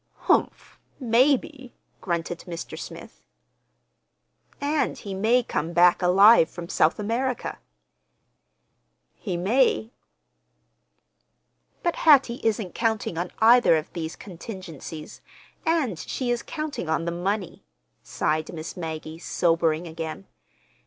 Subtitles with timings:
[0.21, 0.79] "Humph!
[0.99, 2.75] Maybe," grunted Mr.
[2.75, 3.21] Smith.
[4.59, 7.59] "And he may come back alive from South America"
[9.13, 9.91] "He may."
[11.83, 15.21] "But Hattie isn't counting on either of these contingencies,
[15.67, 17.63] and she is counting on the money,"
[18.01, 20.25] sighed Miss Maggie, sobering again.